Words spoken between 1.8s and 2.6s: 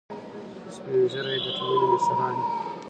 مشران دي